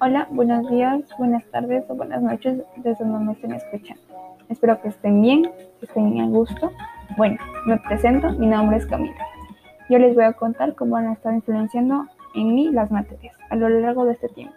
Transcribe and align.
Hola, 0.00 0.26
buenos 0.30 0.68
días, 0.70 1.02
buenas 1.18 1.44
tardes 1.50 1.84
o 1.88 1.94
buenas 1.94 2.22
noches 2.22 2.62
desde 2.76 3.04
donde 3.04 3.24
me 3.24 3.32
estén 3.32 3.52
escuchando. 3.52 4.02
Espero 4.48 4.80
que 4.80 4.88
estén 4.88 5.22
bien, 5.22 5.42
que 5.78 5.86
estén 5.86 6.20
a 6.20 6.26
gusto. 6.26 6.72
Bueno, 7.16 7.38
me 7.66 7.78
presento, 7.78 8.30
mi 8.32 8.46
nombre 8.46 8.78
es 8.78 8.86
Camila. 8.86 9.14
Yo 9.88 9.98
les 9.98 10.14
voy 10.14 10.24
a 10.24 10.32
contar 10.32 10.74
cómo 10.74 10.96
han 10.96 11.12
estado 11.12 11.34
influenciando 11.34 12.06
en 12.34 12.54
mí 12.54 12.70
las 12.70 12.90
materias 12.90 13.36
a 13.50 13.56
lo 13.56 13.68
largo 13.68 14.04
de 14.04 14.12
este 14.12 14.28
tiempo. 14.28 14.56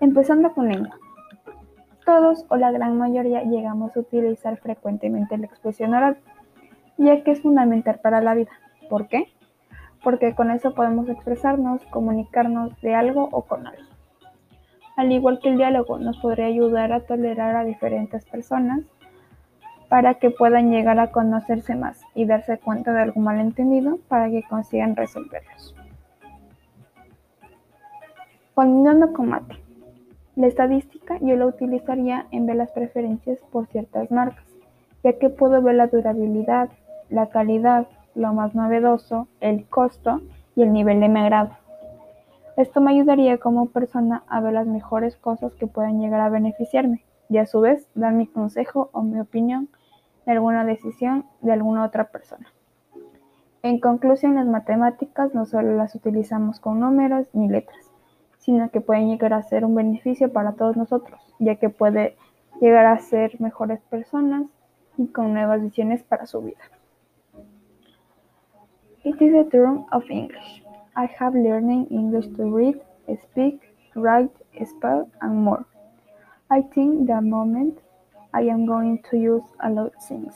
Empezando 0.00 0.52
con 0.52 0.68
lengua. 0.68 0.98
Todos 2.04 2.44
o 2.48 2.56
la 2.56 2.70
gran 2.70 2.98
mayoría 2.98 3.42
llegamos 3.44 3.96
a 3.96 4.00
utilizar 4.00 4.58
frecuentemente 4.58 5.38
la 5.38 5.46
expresión 5.46 5.94
oral, 5.94 6.18
ya 6.98 7.22
que 7.22 7.30
es 7.30 7.40
fundamental 7.40 8.00
para 8.02 8.20
la 8.20 8.34
vida. 8.34 8.50
¿Por 8.90 9.08
qué? 9.08 9.33
Porque 10.04 10.34
con 10.34 10.50
eso 10.50 10.74
podemos 10.74 11.08
expresarnos, 11.08 11.82
comunicarnos 11.86 12.80
de 12.82 12.94
algo 12.94 13.28
o 13.32 13.42
con 13.42 13.66
algo. 13.66 13.82
Al 14.96 15.10
igual 15.10 15.40
que 15.40 15.48
el 15.48 15.56
diálogo 15.56 15.98
nos 15.98 16.18
podría 16.18 16.46
ayudar 16.46 16.92
a 16.92 17.00
tolerar 17.00 17.56
a 17.56 17.64
diferentes 17.64 18.24
personas 18.26 18.82
para 19.88 20.14
que 20.14 20.30
puedan 20.30 20.70
llegar 20.70 21.00
a 21.00 21.10
conocerse 21.10 21.74
más 21.74 22.00
y 22.14 22.26
darse 22.26 22.58
cuenta 22.58 22.92
de 22.92 23.02
algún 23.02 23.24
malentendido 23.24 23.98
para 24.08 24.30
que 24.30 24.42
consigan 24.42 24.94
resolverlos. 24.94 25.74
Continuando 28.54 29.12
con 29.12 29.30
mate. 29.30 29.56
La 30.36 30.46
estadística 30.46 31.18
yo 31.20 31.36
la 31.36 31.46
utilizaría 31.46 32.26
en 32.30 32.46
ver 32.46 32.56
las 32.56 32.70
preferencias 32.70 33.38
por 33.50 33.66
ciertas 33.66 34.10
marcas, 34.10 34.44
ya 35.02 35.12
que 35.18 35.28
puedo 35.28 35.60
ver 35.62 35.76
la 35.76 35.86
durabilidad, 35.86 36.70
la 37.08 37.28
calidad, 37.28 37.86
lo 38.14 38.32
más 38.32 38.54
novedoso, 38.54 39.28
el 39.40 39.66
costo 39.66 40.20
y 40.56 40.62
el 40.62 40.72
nivel 40.72 41.00
de 41.00 41.08
mi 41.08 41.20
agrado. 41.20 41.50
Esto 42.56 42.80
me 42.80 42.92
ayudaría 42.92 43.38
como 43.38 43.66
persona 43.66 44.22
a 44.28 44.40
ver 44.40 44.52
las 44.52 44.66
mejores 44.66 45.16
cosas 45.16 45.54
que 45.54 45.66
puedan 45.66 46.00
llegar 46.00 46.20
a 46.20 46.28
beneficiarme 46.28 47.04
y 47.28 47.38
a 47.38 47.46
su 47.46 47.60
vez 47.60 47.88
dar 47.94 48.12
mi 48.12 48.26
consejo 48.26 48.90
o 48.92 49.02
mi 49.02 49.18
opinión 49.18 49.68
de 50.24 50.32
alguna 50.32 50.64
decisión 50.64 51.24
de 51.40 51.52
alguna 51.52 51.84
otra 51.84 52.04
persona. 52.04 52.46
En 53.62 53.80
conclusión, 53.80 54.34
las 54.34 54.46
matemáticas 54.46 55.34
no 55.34 55.46
solo 55.46 55.74
las 55.74 55.94
utilizamos 55.94 56.60
con 56.60 56.80
números 56.80 57.28
ni 57.32 57.48
letras, 57.48 57.90
sino 58.38 58.70
que 58.70 58.80
pueden 58.80 59.08
llegar 59.08 59.32
a 59.32 59.42
ser 59.42 59.64
un 59.64 59.74
beneficio 59.74 60.32
para 60.32 60.52
todos 60.52 60.76
nosotros, 60.76 61.18
ya 61.38 61.56
que 61.56 61.70
puede 61.70 62.16
llegar 62.60 62.86
a 62.86 62.98
ser 62.98 63.40
mejores 63.40 63.80
personas 63.80 64.44
y 64.96 65.06
con 65.06 65.32
nuevas 65.32 65.62
visiones 65.62 66.02
para 66.02 66.26
su 66.26 66.42
vida. 66.42 66.60
It 69.04 69.20
is 69.22 69.34
a 69.34 69.48
term 69.50 69.84
of 69.92 70.10
English. 70.10 70.62
I 70.96 71.06
have 71.18 71.34
learned 71.34 71.90
English 71.90 72.26
to 72.36 72.44
read, 72.44 72.80
speak, 73.22 73.60
write, 73.94 74.34
spell, 74.64 75.10
and 75.20 75.44
more. 75.44 75.64
I 76.50 76.62
think 76.62 77.06
the 77.06 77.20
moment 77.20 77.78
I 78.32 78.42
am 78.42 78.66
going 78.66 79.02
to 79.10 79.16
use 79.16 79.44
a 79.60 79.70
lot 79.70 79.94
of 79.94 80.02
things. 80.02 80.34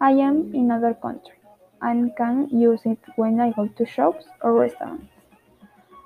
I 0.00 0.10
am 0.10 0.54
in 0.54 0.70
another 0.70 0.94
country 0.94 1.38
and 1.80 2.14
can 2.16 2.48
use 2.50 2.80
it 2.84 2.98
when 3.16 3.40
I 3.40 3.52
go 3.52 3.68
to 3.68 3.86
shops 3.86 4.26
or 4.42 4.54
restaurants 4.54 5.14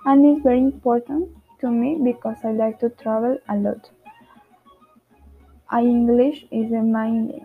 and 0.09 0.25
it's 0.25 0.43
very 0.43 0.61
important 0.61 1.29
to 1.61 1.71
me 1.71 1.99
because 2.03 2.39
I 2.43 2.53
like 2.53 2.81
to 2.81 2.89
travel 2.89 3.37
a 3.49 3.57
lot. 3.57 3.91
I 5.69 5.83
English 5.83 6.47
is 6.51 6.71
the 6.71 6.83
main 6.83 7.29
language 7.29 7.45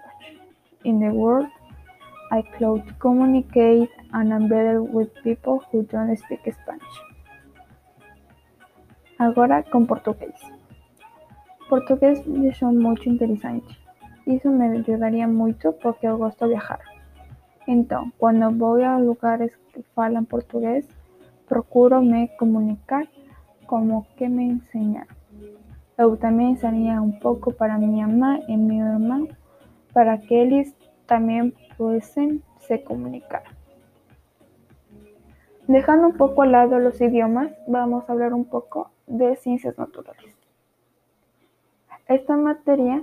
in 0.85 0.99
the 0.99 1.13
world. 1.13 1.47
I 2.31 2.41
close 2.57 2.83
communicate 2.99 3.89
and 4.13 4.33
I'm 4.33 4.47
better 4.47 4.81
with 4.81 5.09
people 5.23 5.63
who 5.71 5.83
don't 5.83 6.15
speak 6.17 6.51
Spanish. 6.51 6.97
Agora 9.19 9.63
com 9.63 9.85
português. 9.85 10.39
Português 11.69 12.19
deixou 12.25 12.71
muito 12.73 13.07
interessante. 13.09 13.79
Isso 14.25 14.49
me 14.49 14.67
ajudaria 14.67 15.27
muito 15.27 15.73
porque 15.73 16.07
eu 16.07 16.17
gosto 16.17 16.47
viajar. 16.47 16.79
Então, 17.67 18.11
quando 18.17 18.51
vou 18.57 18.83
a 18.83 18.97
lugares 18.97 19.55
que 19.71 19.83
falam 19.95 20.25
português, 20.25 20.87
procuro 21.47 22.01
me 22.01 22.27
comunicar 22.37 23.07
como 23.67 24.05
que 24.17 24.27
me 24.27 24.45
enseñaron. 24.45 25.23
Eu 25.95 26.17
también 26.17 26.51
enseñaría 26.51 26.99
un 27.01 27.19
poco 27.19 27.51
para 27.51 27.77
mi 27.77 28.01
mamá 28.01 28.39
y 28.47 28.57
mi 28.57 28.79
hermano 28.81 29.27
para 29.93 30.19
que 30.19 30.41
también 31.05 31.53
pudiesen 31.77 32.43
se 32.59 32.83
comunicar. 32.83 33.43
Dejando 35.67 36.07
un 36.07 36.17
poco 36.17 36.41
al 36.41 36.51
lado 36.51 36.79
los 36.79 36.99
idiomas, 36.99 37.51
vamos 37.67 38.07
a 38.07 38.13
hablar 38.13 38.33
un 38.33 38.45
poco 38.45 38.91
de 39.07 39.35
ciencias 39.37 39.77
naturales. 39.77 40.35
Esta 42.07 42.35
materia 42.35 43.01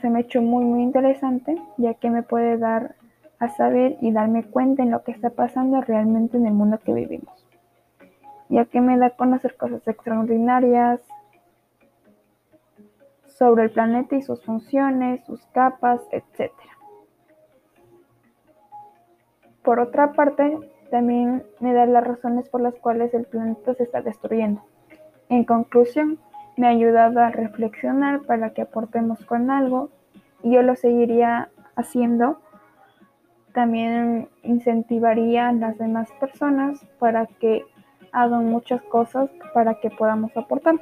se 0.00 0.10
me 0.10 0.18
ha 0.18 0.20
hecho 0.20 0.42
muy 0.42 0.64
muy 0.64 0.82
interesante 0.82 1.60
ya 1.76 1.94
que 1.94 2.10
me 2.10 2.22
puede 2.22 2.56
dar 2.58 2.94
a 3.38 3.48
saber 3.48 3.96
y 4.00 4.12
darme 4.12 4.44
cuenta 4.44 4.82
en 4.82 4.90
lo 4.90 5.02
que 5.02 5.12
está 5.12 5.30
pasando 5.30 5.80
realmente 5.80 6.36
en 6.36 6.46
el 6.46 6.54
mundo 6.54 6.78
que 6.78 6.92
vivimos, 6.92 7.46
ya 8.48 8.64
que 8.64 8.80
me 8.80 8.96
da 8.96 9.06
a 9.06 9.10
conocer 9.10 9.56
cosas 9.56 9.86
extraordinarias 9.86 11.00
sobre 13.26 13.64
el 13.64 13.70
planeta 13.70 14.16
y 14.16 14.22
sus 14.22 14.42
funciones, 14.42 15.24
sus 15.26 15.44
capas, 15.46 16.00
etc. 16.10 16.52
Por 19.66 19.80
otra 19.80 20.12
parte, 20.12 20.56
también 20.92 21.42
me 21.58 21.74
da 21.74 21.86
las 21.86 22.04
razones 22.04 22.48
por 22.48 22.60
las 22.60 22.76
cuales 22.76 23.12
el 23.14 23.24
planeta 23.24 23.74
se 23.74 23.82
está 23.82 24.00
destruyendo. 24.00 24.62
En 25.28 25.42
conclusión, 25.44 26.20
me 26.56 26.68
ha 26.68 26.70
ayudado 26.70 27.18
a 27.18 27.30
reflexionar 27.30 28.20
para 28.22 28.50
que 28.50 28.62
aportemos 28.62 29.24
con 29.24 29.50
algo 29.50 29.90
y 30.44 30.52
yo 30.52 30.62
lo 30.62 30.76
seguiría 30.76 31.50
haciendo 31.74 32.38
también 33.56 34.28
incentivaría 34.44 35.48
a 35.48 35.52
las 35.52 35.76
demás 35.78 36.12
personas 36.20 36.78
para 37.00 37.26
que 37.26 37.64
hagan 38.12 38.48
muchas 38.48 38.80
cosas 38.82 39.30
para 39.52 39.80
que 39.80 39.90
podamos 39.90 40.36
aportar. 40.36 40.76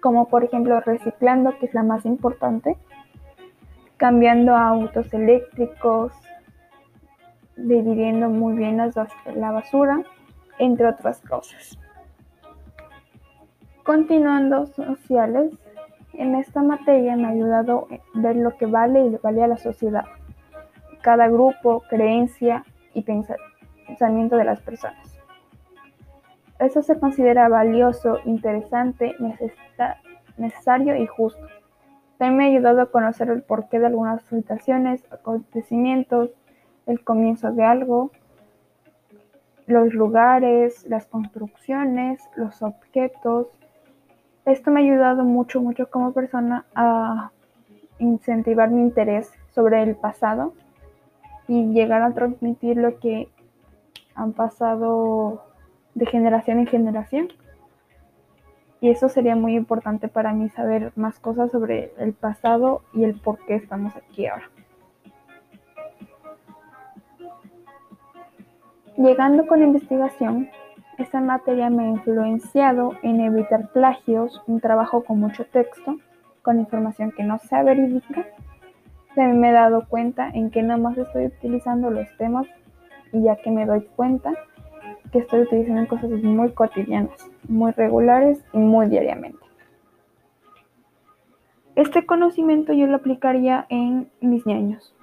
Como 0.00 0.28
por 0.28 0.44
ejemplo 0.44 0.78
reciclando, 0.80 1.58
que 1.58 1.66
es 1.66 1.74
la 1.74 1.82
más 1.82 2.06
importante, 2.06 2.76
cambiando 3.96 4.54
a 4.54 4.68
autos 4.68 5.12
eléctricos, 5.12 6.12
dividiendo 7.56 8.28
muy 8.28 8.54
bien 8.54 8.76
la 8.76 9.50
basura, 9.50 10.02
entre 10.58 10.86
otras 10.86 11.20
cosas. 11.20 11.78
Continuando 13.84 14.66
sociales, 14.66 15.52
en 16.14 16.34
esta 16.34 16.62
materia 16.62 17.16
me 17.16 17.26
ha 17.26 17.30
ayudado 17.30 17.88
a 17.90 17.98
ver 18.14 18.36
lo 18.36 18.56
que 18.56 18.66
vale 18.66 19.06
y 19.06 19.16
vale 19.22 19.42
a 19.42 19.48
la 19.48 19.56
sociedad 19.56 20.04
cada 21.02 21.28
grupo, 21.28 21.82
creencia 21.90 22.64
y 22.94 23.02
pensamiento 23.02 24.36
de 24.36 24.44
las 24.44 24.60
personas. 24.60 25.18
Eso 26.58 26.80
se 26.82 26.98
considera 26.98 27.48
valioso, 27.48 28.20
interesante, 28.24 29.16
necesario 30.36 30.96
y 30.96 31.06
justo. 31.06 31.44
También 32.18 32.36
me 32.36 32.44
ha 32.44 32.56
ayudado 32.56 32.82
a 32.82 32.90
conocer 32.90 33.28
el 33.30 33.42
porqué 33.42 33.80
de 33.80 33.86
algunas 33.86 34.22
situaciones, 34.22 35.04
acontecimientos, 35.10 36.30
el 36.86 37.02
comienzo 37.04 37.52
de 37.52 37.64
algo, 37.64 38.10
los 39.66 39.94
lugares, 39.94 40.84
las 40.88 41.06
construcciones, 41.06 42.20
los 42.36 42.62
objetos. 42.62 43.48
Esto 44.44 44.70
me 44.70 44.80
ha 44.80 44.82
ayudado 44.82 45.24
mucho, 45.24 45.60
mucho 45.60 45.88
como 45.90 46.12
persona 46.12 46.64
a 46.74 47.30
incentivar 47.98 48.70
mi 48.70 48.82
interés 48.82 49.30
sobre 49.50 49.82
el 49.82 49.94
pasado 49.94 50.54
y 51.46 51.72
llegar 51.72 52.02
a 52.02 52.12
transmitir 52.12 52.76
lo 52.76 52.98
que 52.98 53.28
han 54.14 54.32
pasado 54.32 55.44
de 55.94 56.06
generación 56.06 56.58
en 56.58 56.66
generación. 56.66 57.28
Y 58.80 58.90
eso 58.90 59.08
sería 59.08 59.36
muy 59.36 59.54
importante 59.54 60.08
para 60.08 60.32
mí 60.32 60.48
saber 60.48 60.92
más 60.96 61.20
cosas 61.20 61.52
sobre 61.52 61.92
el 61.98 62.14
pasado 62.14 62.82
y 62.92 63.04
el 63.04 63.14
por 63.14 63.38
qué 63.46 63.54
estamos 63.54 63.94
aquí 63.94 64.26
ahora. 64.26 64.50
Llegando 68.96 69.46
con 69.46 69.60
la 69.60 69.66
investigación, 69.66 70.50
esta 70.98 71.20
materia 71.20 71.70
me 71.70 71.84
ha 71.84 71.88
influenciado 71.88 72.92
en 73.02 73.20
evitar 73.20 73.68
plagios, 73.72 74.42
un 74.46 74.60
trabajo 74.60 75.04
con 75.04 75.18
mucho 75.18 75.46
texto, 75.46 75.96
con 76.42 76.58
información 76.58 77.12
que 77.12 77.24
no 77.24 77.38
sea 77.38 77.62
verídica 77.62 78.26
me 79.16 79.50
he 79.50 79.52
dado 79.52 79.86
cuenta 79.88 80.30
en 80.30 80.50
que 80.50 80.62
nada 80.62 80.80
más 80.80 80.96
estoy 80.96 81.26
utilizando 81.26 81.90
los 81.90 82.08
temas 82.16 82.46
ya 83.12 83.36
que 83.36 83.50
me 83.50 83.66
doy 83.66 83.82
cuenta 83.94 84.32
que 85.10 85.18
estoy 85.18 85.40
utilizando 85.40 85.86
cosas 85.86 86.10
muy 86.10 86.52
cotidianas, 86.52 87.30
muy 87.46 87.72
regulares 87.72 88.42
y 88.54 88.58
muy 88.58 88.86
diariamente. 88.86 89.44
Este 91.74 92.06
conocimiento 92.06 92.72
yo 92.72 92.86
lo 92.86 92.96
aplicaría 92.96 93.66
en 93.68 94.10
mis 94.22 94.46
niños, 94.46 94.94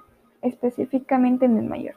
específicamente 0.42 1.44
en 1.44 1.58
el 1.58 1.68
mayor, 1.68 1.94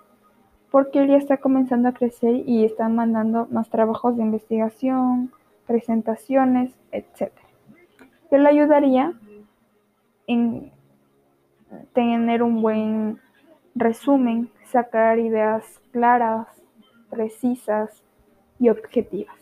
porque 0.73 1.01
él 1.01 1.09
ya 1.09 1.17
está 1.17 1.37
comenzando 1.37 1.87
a 1.87 1.93
crecer 1.93 2.33
y 2.47 2.65
están 2.65 2.95
mandando 2.95 3.47
más 3.51 3.69
trabajos 3.69 4.17
de 4.17 4.23
investigación, 4.23 5.31
presentaciones, 5.67 6.73
etc. 6.91 7.31
Yo 8.31 8.39
le 8.39 8.49
ayudaría 8.49 9.13
en 10.25 10.71
tener 11.93 12.41
un 12.41 12.63
buen 12.63 13.19
resumen, 13.75 14.49
sacar 14.63 15.19
ideas 15.19 15.63
claras, 15.91 16.47
precisas 17.11 18.03
y 18.57 18.69
objetivas, 18.69 19.37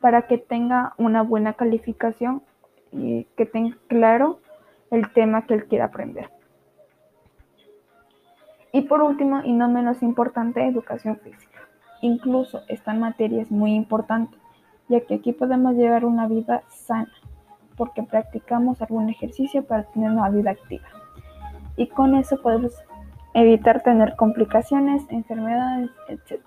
para 0.00 0.26
que 0.26 0.36
tenga 0.36 0.94
una 0.96 1.22
buena 1.22 1.52
calificación 1.52 2.42
y 2.90 3.28
que 3.36 3.46
tenga 3.46 3.76
claro 3.86 4.40
el 4.90 5.12
tema 5.12 5.46
que 5.46 5.54
él 5.54 5.66
quiera 5.66 5.84
aprender. 5.84 6.28
Y 8.72 8.82
por 8.82 9.02
último, 9.02 9.42
y 9.44 9.52
no 9.52 9.68
menos 9.68 10.02
importante, 10.02 10.66
educación 10.66 11.18
física. 11.18 11.60
Incluso 12.00 12.62
esta 12.68 12.94
materia 12.94 13.42
es 13.42 13.50
muy 13.50 13.74
importante, 13.74 14.36
ya 14.88 15.00
que 15.00 15.16
aquí 15.16 15.32
podemos 15.32 15.74
llevar 15.74 16.04
una 16.04 16.26
vida 16.26 16.62
sana, 16.68 17.12
porque 17.76 18.02
practicamos 18.02 18.80
algún 18.80 19.10
ejercicio 19.10 19.64
para 19.64 19.84
tener 19.84 20.10
una 20.10 20.30
vida 20.30 20.50
activa. 20.50 20.86
Y 21.76 21.88
con 21.88 22.14
eso 22.14 22.40
podemos 22.40 22.72
evitar 23.34 23.82
tener 23.82 24.16
complicaciones, 24.16 25.04
enfermedades, 25.10 25.90
etc. 26.08 26.40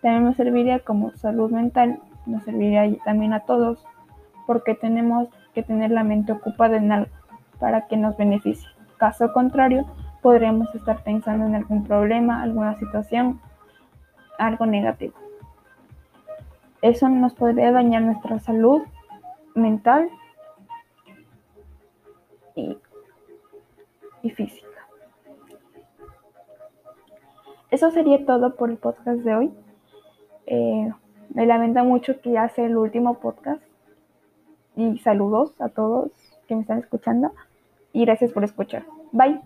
También 0.00 0.24
nos 0.24 0.36
serviría 0.36 0.80
como 0.80 1.12
salud 1.12 1.50
mental, 1.50 1.98
nos 2.26 2.42
serviría 2.44 2.94
también 3.04 3.32
a 3.32 3.40
todos, 3.40 3.84
porque 4.46 4.74
tenemos 4.74 5.28
que 5.54 5.62
tener 5.62 5.90
la 5.90 6.04
mente 6.04 6.32
ocupada 6.32 6.76
en 6.76 6.92
algo 6.92 7.10
para 7.58 7.86
que 7.86 7.96
nos 7.96 8.16
beneficie. 8.16 8.68
Caso 8.96 9.32
contrario, 9.32 9.86
podríamos 10.22 10.72
estar 10.74 11.02
pensando 11.02 11.46
en 11.46 11.56
algún 11.56 11.84
problema, 11.84 12.42
alguna 12.42 12.78
situación, 12.78 13.40
algo 14.38 14.66
negativo. 14.66 15.14
Eso 16.80 17.08
nos 17.08 17.34
podría 17.34 17.72
dañar 17.72 18.02
nuestra 18.02 18.38
salud 18.38 18.82
mental 19.54 20.08
y, 22.54 22.78
y 24.22 24.30
física. 24.30 24.68
Eso 27.70 27.90
sería 27.90 28.24
todo 28.26 28.56
por 28.56 28.70
el 28.70 28.76
podcast 28.76 29.20
de 29.20 29.34
hoy. 29.34 29.52
Eh, 30.46 30.92
me 31.30 31.46
lamenta 31.46 31.82
mucho 31.82 32.20
que 32.20 32.32
ya 32.32 32.48
sea 32.48 32.66
el 32.66 32.76
último 32.76 33.14
podcast. 33.14 33.62
Y 34.76 34.98
saludos 34.98 35.58
a 35.60 35.68
todos 35.68 36.10
que 36.46 36.54
me 36.54 36.62
están 36.62 36.78
escuchando. 36.78 37.32
Y 37.92 38.04
gracias 38.04 38.32
por 38.32 38.44
escuchar. 38.44 38.84
Bye. 39.12 39.40